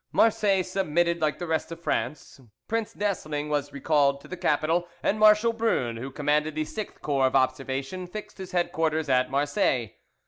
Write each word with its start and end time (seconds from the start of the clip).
Marseilles 0.11 0.63
submitted 0.71 1.21
like 1.21 1.37
the 1.37 1.45
rest 1.45 1.71
of 1.71 1.79
France; 1.79 2.41
Prince 2.67 2.93
d'Essling 2.95 3.49
was 3.49 3.71
recalled 3.71 4.19
to 4.21 4.27
the 4.27 4.35
capital, 4.35 4.87
and 5.03 5.19
Marshal 5.19 5.53
Brune, 5.53 5.97
who 5.97 6.09
commanded 6.09 6.55
the 6.55 6.63
6th 6.65 7.01
corps 7.01 7.27
of 7.27 7.35
observation, 7.35 8.07
fixed 8.07 8.39
his 8.39 8.51
headquarters 8.51 9.09
at 9.09 9.29
Marseilles. 9.29 9.91